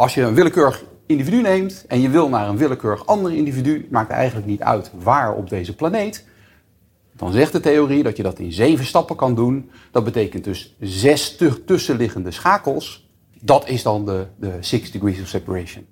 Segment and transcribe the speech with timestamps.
[0.00, 4.10] Als je een willekeurig individu neemt en je wil naar een willekeurig ander individu, maakt
[4.10, 6.24] eigenlijk niet uit waar op deze planeet.
[7.16, 9.70] Dan zegt de theorie dat je dat in zeven stappen kan doen.
[9.90, 11.36] Dat betekent dus zes
[11.66, 13.08] tussenliggende schakels.
[13.40, 15.86] Dat is dan de, de six degrees of separation.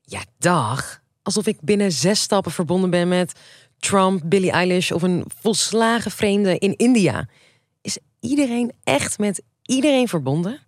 [0.00, 1.02] Ja, dag.
[1.22, 3.32] Alsof ik binnen zes stappen verbonden ben met
[3.78, 7.28] Trump, Billie Eilish of een volslagen vreemde in India.
[7.80, 10.65] Is iedereen echt met iedereen verbonden?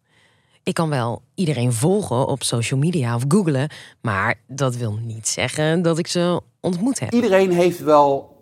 [0.69, 3.69] Ik kan wel iedereen volgen op social media of googlen,
[4.01, 7.13] maar dat wil niet zeggen dat ik ze ontmoet heb.
[7.13, 8.37] Iedereen heeft wel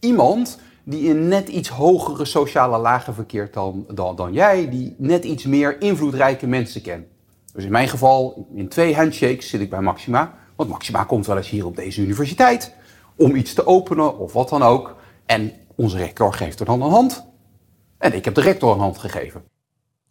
[0.00, 5.24] iemand die in net iets hogere sociale lagen verkeert dan, dan, dan jij, die net
[5.24, 7.06] iets meer invloedrijke mensen kent.
[7.52, 10.34] Dus in mijn geval, in twee handshakes zit ik bij Maxima.
[10.56, 12.74] Want Maxima komt wel eens hier op deze universiteit
[13.16, 14.96] om iets te openen of wat dan ook.
[15.26, 17.24] En onze rector geeft er dan een hand.
[17.98, 19.58] En ik heb de rector een hand gegeven.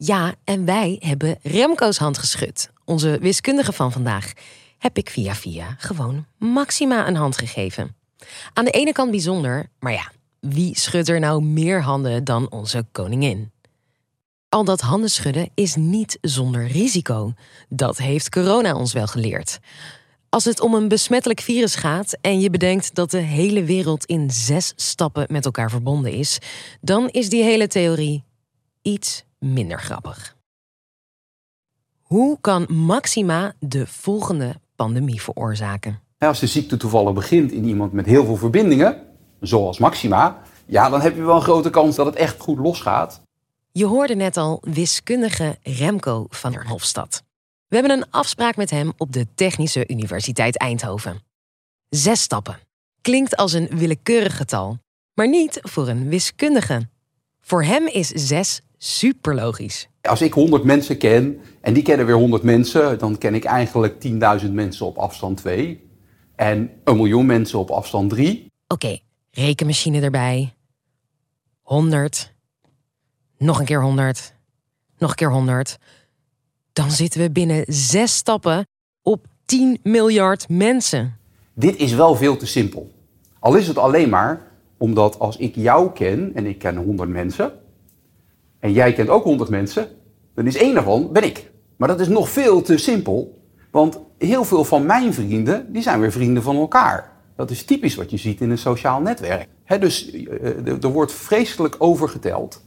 [0.01, 2.69] Ja, en wij hebben Remco's hand geschud.
[2.85, 4.33] Onze wiskundige van vandaag.
[4.77, 7.95] Heb ik via via gewoon Maxima een hand gegeven.
[8.53, 12.85] Aan de ene kant bijzonder, maar ja, wie schudt er nou meer handen dan onze
[12.91, 13.51] koningin?
[14.49, 17.33] Al dat handen schudden is niet zonder risico.
[17.69, 19.59] Dat heeft corona ons wel geleerd.
[20.29, 24.31] Als het om een besmettelijk virus gaat en je bedenkt dat de hele wereld in
[24.31, 26.39] zes stappen met elkaar verbonden is,
[26.81, 28.23] dan is die hele theorie
[28.81, 30.37] iets minder grappig.
[32.01, 35.99] Hoe kan Maxima de volgende pandemie veroorzaken?
[36.17, 39.05] Als de ziekte toevallig begint in iemand met heel veel verbindingen,
[39.39, 43.21] zoals Maxima, ja, dan heb je wel een grote kans dat het echt goed losgaat.
[43.71, 47.23] Je hoorde net al wiskundige Remco van der Hofstad.
[47.67, 51.23] We hebben een afspraak met hem op de Technische Universiteit Eindhoven.
[51.89, 52.59] Zes stappen.
[53.01, 54.77] Klinkt als een willekeurig getal,
[55.13, 56.89] maar niet voor een wiskundige.
[57.41, 59.89] Voor hem is zes super logisch.
[60.01, 63.93] Als ik 100 mensen ken en die kennen weer 100 mensen, dan ken ik eigenlijk
[64.43, 65.87] 10.000 mensen op afstand 2
[66.35, 68.51] en een miljoen mensen op afstand 3.
[68.67, 68.99] Oké,
[69.31, 70.53] rekenmachine erbij.
[71.61, 72.33] 100.
[73.37, 74.33] Nog een keer 100.
[74.97, 75.77] Nog een keer 100.
[76.73, 78.67] Dan zitten we binnen zes stappen
[79.01, 81.17] op 10 miljard mensen.
[81.53, 82.91] Dit is wel veel te simpel.
[83.39, 84.47] Al is het alleen maar
[84.77, 87.58] omdat als ik jou ken en ik ken 100 mensen
[88.59, 89.87] en jij kent ook 100 mensen,
[90.35, 91.51] dan is één daarvan ben ik.
[91.75, 95.99] Maar dat is nog veel te simpel, want heel veel van mijn vrienden die zijn
[95.99, 97.11] weer vrienden van elkaar.
[97.35, 99.47] Dat is typisch wat je ziet in een sociaal netwerk.
[99.79, 102.63] dus eh, er wordt vreselijk overgeteld.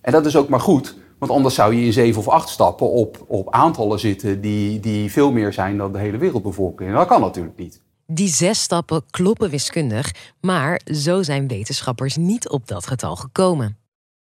[0.00, 2.90] En dat is ook maar goed, want anders zou je in zeven of acht stappen
[2.90, 6.88] op, op aantallen zitten die, die veel meer zijn dan de hele wereldbevolking.
[6.88, 7.82] En dat kan natuurlijk niet.
[8.06, 13.83] Die zes stappen kloppen wiskundig, maar zo zijn wetenschappers niet op dat getal gekomen.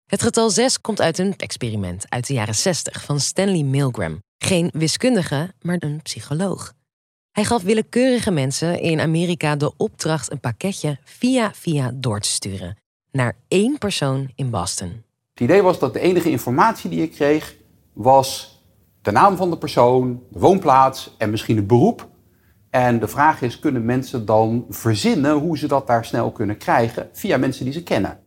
[0.06, 4.20] Het getal 6 komt uit een experiment uit de jaren 60 van Stanley Milgram.
[4.38, 6.74] Geen wiskundige, maar een psycholoog.
[7.32, 12.78] Hij gaf willekeurige mensen in Amerika de opdracht een pakketje via via door te sturen
[13.12, 15.04] naar één persoon in Boston.
[15.34, 17.56] Het idee was dat de enige informatie die ik kreeg
[17.94, 18.60] was
[19.02, 22.10] de naam van de persoon, de woonplaats en misschien het beroep.
[22.70, 27.10] En de vraag is, kunnen mensen dan verzinnen hoe ze dat daar snel kunnen krijgen
[27.14, 28.20] via mensen die ze kennen?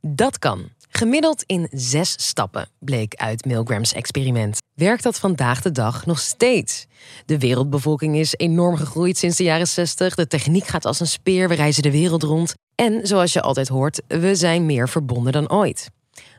[0.00, 0.68] Dat kan.
[0.98, 4.58] Gemiddeld in zes stappen, bleek uit Milgrams experiment.
[4.74, 6.86] Werkt dat vandaag de dag nog steeds?
[7.26, 10.14] De wereldbevolking is enorm gegroeid sinds de jaren 60.
[10.14, 12.54] De techniek gaat als een speer, we reizen de wereld rond.
[12.74, 15.90] En zoals je altijd hoort, we zijn meer verbonden dan ooit.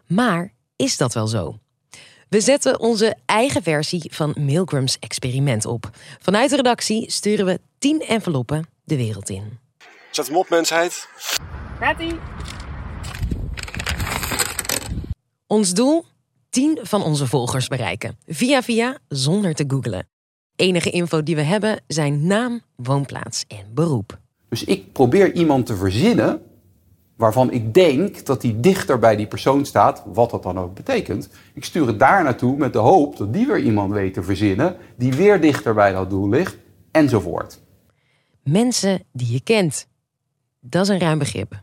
[0.07, 1.57] Maar is dat wel zo?
[2.29, 5.89] We zetten onze eigen versie van Milgrams experiment op.
[6.19, 9.59] Vanuit de redactie sturen we 10 enveloppen de wereld in.
[10.11, 11.07] Zet hem op, mensheid.
[11.79, 12.13] Patty.
[15.51, 16.05] Ons doel?
[16.49, 18.17] 10 van onze volgers bereiken.
[18.25, 20.07] Via via, zonder te googlen.
[20.55, 24.19] Enige info die we hebben zijn naam, woonplaats en beroep.
[24.49, 26.41] Dus ik probeer iemand te verzinnen
[27.15, 31.29] waarvan ik denk dat die dichter bij die persoon staat, wat dat dan ook betekent.
[31.53, 34.75] Ik stuur het daar naartoe met de hoop dat die weer iemand weet te verzinnen,
[34.97, 36.57] die weer dichter bij dat doel ligt,
[36.91, 37.59] enzovoort.
[38.43, 39.87] Mensen die je kent.
[40.59, 41.61] Dat is een ruim begrip.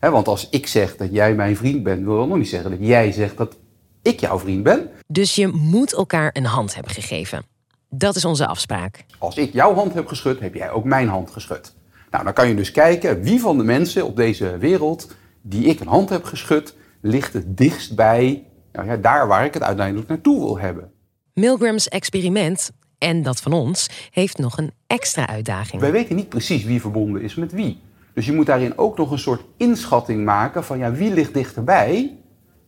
[0.00, 2.78] Want als ik zeg dat jij mijn vriend bent, wil dat nog niet zeggen dat
[2.82, 3.56] jij zegt dat
[4.02, 4.90] ik jouw vriend ben.
[5.06, 7.44] Dus je moet elkaar een hand hebben gegeven.
[7.88, 9.04] Dat is onze afspraak.
[9.18, 11.74] Als ik jouw hand heb geschud, heb jij ook mijn hand geschud.
[12.10, 15.80] Nou, dan kan je dus kijken wie van de mensen op deze wereld die ik
[15.80, 20.08] een hand heb geschud, ligt het dichtst bij nou ja, daar waar ik het uiteindelijk
[20.08, 20.90] naartoe wil hebben.
[21.34, 25.80] Milgrams experiment, en dat van ons, heeft nog een extra uitdaging.
[25.80, 27.80] Wij weten niet precies wie verbonden is met wie.
[28.20, 32.18] Dus je moet daarin ook nog een soort inschatting maken van ja, wie ligt dichterbij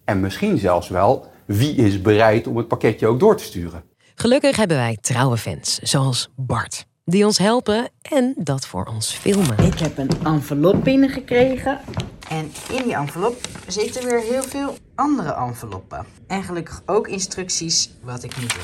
[0.05, 3.83] en misschien zelfs wel wie is bereid om het pakketje ook door te sturen.
[4.15, 9.59] Gelukkig hebben wij trouwe fans, zoals Bart, die ons helpen en dat voor ons filmen.
[9.59, 11.81] Ik heb een envelop binnengekregen.
[12.29, 16.07] En in die envelop zitten weer heel veel andere enveloppen.
[16.27, 18.63] En gelukkig ook instructies wat ik moet doen.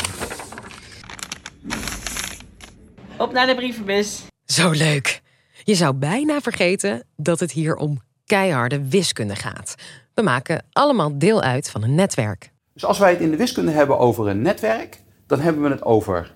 [3.19, 4.23] Op naar de brievenbus.
[4.45, 5.27] Zo leuk!
[5.65, 9.75] Je zou bijna vergeten dat het hier om keiharde wiskunde gaat.
[10.15, 12.53] We maken allemaal deel uit van een netwerk.
[12.73, 15.83] Dus als wij het in de wiskunde hebben over een netwerk, dan hebben we het
[15.83, 16.35] over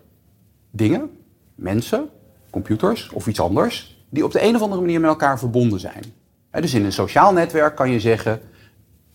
[0.71, 1.11] dingen,
[1.55, 2.09] mensen,
[2.51, 6.03] computers of iets anders, die op de een of andere manier met elkaar verbonden zijn.
[6.51, 8.41] Dus in een sociaal netwerk kan je zeggen,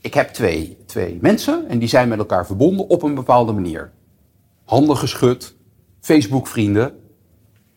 [0.02, 3.92] ik heb twee, twee mensen en die zijn met elkaar verbonden op een bepaalde manier.
[4.64, 5.56] Handen geschud,
[6.00, 7.00] Facebook-vrienden,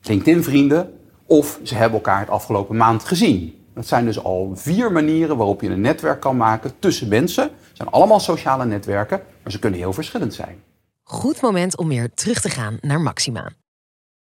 [0.03, 1.00] LinkedIn-vrienden
[1.31, 3.65] of ze hebben elkaar het afgelopen maand gezien.
[3.75, 7.43] Dat zijn dus al vier manieren waarop je een netwerk kan maken tussen mensen.
[7.43, 10.63] Het zijn allemaal sociale netwerken, maar ze kunnen heel verschillend zijn.
[11.03, 13.51] Goed moment om weer terug te gaan naar Maxima.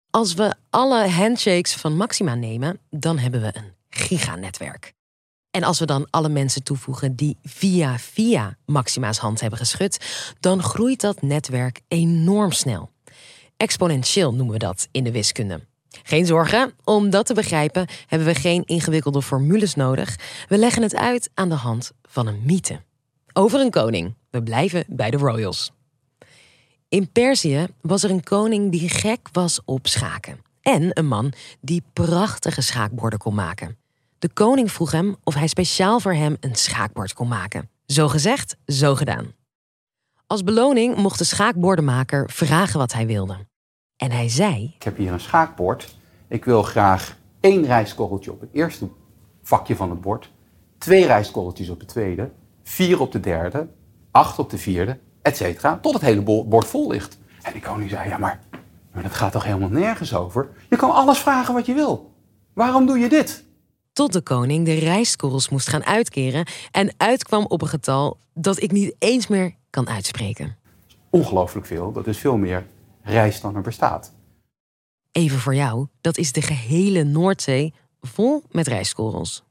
[0.09, 4.93] Als we alle handshakes van Maxima nemen, dan hebben we een giganetwerk.
[5.51, 10.05] En als we dan alle mensen toevoegen die via via Maxima's hand hebben geschud,
[10.39, 12.89] dan groeit dat netwerk enorm snel.
[13.57, 15.59] Exponentieel noemen we dat in de wiskunde.
[16.03, 20.15] Geen zorgen, om dat te begrijpen hebben we geen ingewikkelde formules nodig.
[20.47, 22.81] We leggen het uit aan de hand van een mythe.
[23.33, 24.15] Over een koning.
[24.29, 25.71] We blijven bij de royals.
[26.89, 30.39] In Perzië was er een koning die gek was op schaken.
[30.61, 33.77] En een man die prachtige schaakborden kon maken.
[34.19, 37.69] De koning vroeg hem of hij speciaal voor hem een schaakbord kon maken.
[37.85, 39.33] Zo gezegd, zo gedaan.
[40.27, 43.37] Als beloning mocht de schaakbordenmaker vragen wat hij wilde.
[43.97, 45.95] En hij zei: Ik heb hier een schaakbord.
[46.27, 48.87] Ik wil graag één rijstkorreltje op het eerste
[49.43, 50.31] vakje van het bord,
[50.77, 52.31] twee rijstkorreltjes op het tweede,
[52.63, 53.67] vier op de derde,
[54.11, 57.17] acht op de vierde, et cetera, tot het hele bo- bord vol ligt.
[57.41, 58.39] En die koning zei, ja maar,
[58.91, 60.49] maar dat gaat toch helemaal nergens over?
[60.69, 62.11] Je kan alles vragen wat je wil.
[62.53, 63.43] Waarom doe je dit?
[63.93, 68.71] Tot de koning de rijstkorrels moest gaan uitkeren en uitkwam op een getal dat ik
[68.71, 70.57] niet eens meer kan uitspreken.
[71.09, 72.65] Ongelooflijk veel, dat is veel meer
[73.05, 74.13] rijst dan er bestaat.
[75.11, 79.43] Even voor jou, dat is de gehele Noordzee vol met rijstkorrels.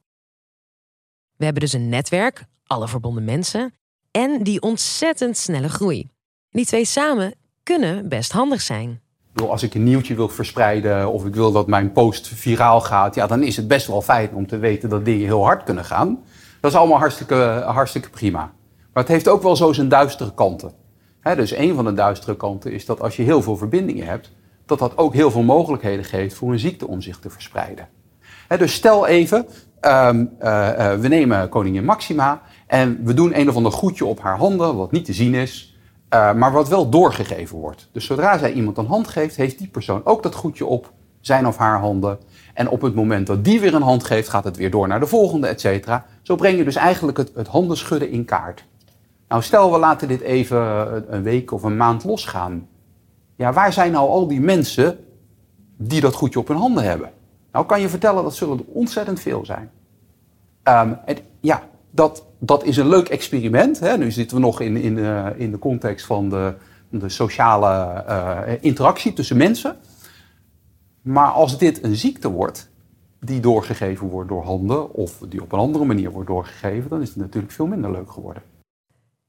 [1.37, 3.75] We hebben dus een netwerk, alle verbonden mensen,
[4.11, 6.11] en die ontzettend snelle groei.
[6.51, 9.01] Die twee samen kunnen best handig zijn.
[9.35, 13.27] Als ik een nieuwtje wil verspreiden of ik wil dat mijn post viraal gaat, ja,
[13.27, 16.25] dan is het best wel fijn om te weten dat dingen heel hard kunnen gaan.
[16.61, 18.53] Dat is allemaal hartstikke, hartstikke prima.
[18.93, 20.73] Maar het heeft ook wel zo zijn duistere kanten.
[21.37, 24.33] Dus een van de duistere kanten is dat als je heel veel verbindingen hebt,
[24.67, 27.89] dat dat ook heel veel mogelijkheden geeft voor een ziekte om zich te verspreiden.
[28.59, 29.47] Dus stel even,
[29.81, 34.21] ehm, eh, eh, we nemen koningin Maxima en we doen een of ander goedje op
[34.21, 35.79] haar handen, wat niet te zien is,
[36.09, 37.89] eh, maar wat wel doorgegeven wordt.
[37.93, 41.47] Dus zodra zij iemand een hand geeft, heeft die persoon ook dat goedje op zijn
[41.47, 42.19] of haar handen.
[42.55, 45.01] En op het moment dat die weer een hand geeft, gaat het weer door naar
[45.01, 46.07] de volgende, et cetera.
[46.23, 48.65] Zo breng je dus eigenlijk het, het handenschudden in kaart.
[49.29, 50.59] Nou, stel we laten dit even
[50.95, 52.69] een- een week of een maand losgaan.
[53.37, 54.99] Ja, waar zijn nou al die mensen
[55.77, 57.11] die dat goedje op hun handen hebben?
[57.53, 59.71] Nou, kan je vertellen, dat zullen er ontzettend veel zijn.
[60.63, 63.81] Ehm, en ja, dat, dat is een leuk experiment.
[63.81, 63.97] Hè.
[63.97, 66.55] Nu zitten we nog in, in, eh, in de context van de,
[66.89, 67.69] de sociale
[68.07, 69.77] eh, interactie tussen mensen.
[71.03, 72.71] Maar als dit een ziekte wordt,
[73.21, 77.09] die doorgegeven wordt door handen, of die op een andere manier wordt doorgegeven, dan is
[77.09, 78.43] het natuurlijk veel minder leuk geworden.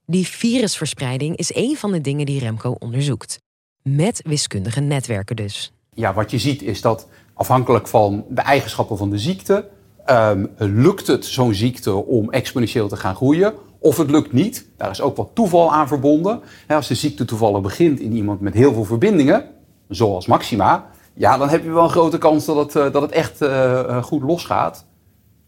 [0.08, 3.40] Die virusverspreiding is een van de dingen die Remco onderzoekt.
[3.82, 5.74] Met wiskundige netwerken dus.
[5.94, 9.70] ja, wat je ziet is dat afhankelijk van de eigenschappen van de ziekte,
[10.06, 13.54] ehm, lukt het zo'n ziekte om exponentieel te gaan groeien.
[13.80, 14.70] Of het lukt niet.
[14.78, 16.42] Daar is ook wat toeval aan verbonden.
[16.68, 19.46] Als de ziekte toevallig begint in iemand met heel veel verbindingen,
[19.90, 23.12] zoals Maxima, ja, dan heb je wel een grote kans dat het, eh, dat het
[23.12, 24.86] echt eh, eh, goed losgaat.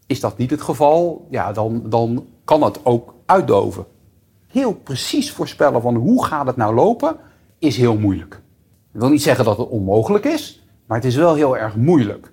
[0.06, 3.86] Is dat niet het geval, ja, dan, dan kan het ook uitdoven.
[4.48, 7.16] Heel precies voorspellen van hoe gaat het nou lopen,
[7.58, 8.34] is heel moeilijk.
[8.92, 12.32] Ik wil niet zeggen dat het onmogelijk is, maar het is wel heel erg moeilijk.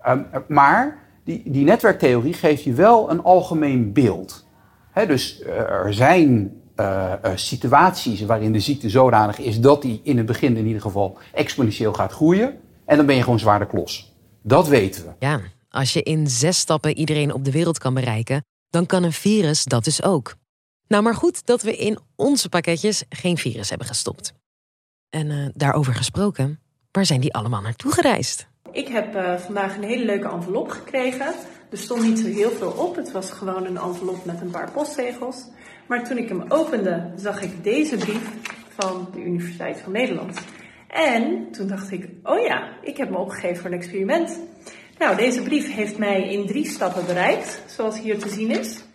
[0.00, 4.48] Ehm, maar die, die netwerktheorie geeft je wel een algemeen beeld.
[5.06, 10.16] Dus eh, er zijn eh, eh, situaties waarin de ziekte zodanig is dat die in
[10.16, 12.58] het begin in ieder geval exponentieel gaat groeien.
[12.84, 14.14] En dan ben je gewoon zwaar de klos.
[14.42, 15.10] Dat weten we.
[15.18, 19.12] Ja, als je in zes stappen iedereen op de wereld kan bereiken, dan kan een
[19.12, 20.34] virus dat dus ook.
[20.90, 24.32] Nou, maar goed dat we in onze pakketjes geen virus hebben gestopt.
[25.10, 28.46] En eh, daarover gesproken, waar zijn die allemaal naartoe gereisd?
[28.72, 31.34] Ik heb eh, vandaag een hele leuke envelop gekregen.
[31.70, 32.96] Er stond niet zo heel veel op.
[32.96, 35.44] Het was gewoon een envelop met een paar postzegels.
[35.86, 38.30] Maar toen ik hem opende, zag ik deze brief
[38.78, 40.40] van de Universiteit van Nederland.
[40.88, 44.38] En toen dacht ik, oh ja, ik heb me opgegeven voor een experiment.
[44.98, 48.88] Nou, deze brief heeft mij in drie stappen bereikt, zoals hier te zien is.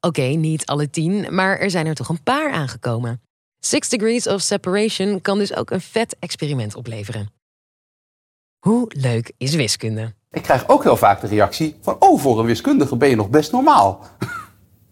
[0.00, 3.22] Oké, niet alle tien, maar er zijn er toch een paar aangekomen.
[3.58, 7.32] Six Degrees of Separation kan dus ook een vet experiment opleveren.
[8.58, 10.14] Hoe leuk is wiskunde?
[10.30, 13.30] Ik krijg ook heel vaak de reactie van, oh, voor een wiskundige ben je nog
[13.30, 14.06] best normaal.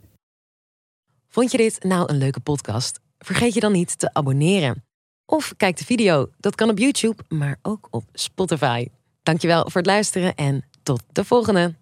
[1.35, 3.01] Vond je dit nou een leuke podcast?
[3.19, 4.85] Vergeet je dan niet te abonneren.
[5.27, 8.89] Of kijk de video, dat kan op YouTube, maar ook op Spotify.
[9.23, 11.75] Dankjewel voor het luisteren en tot de volgende.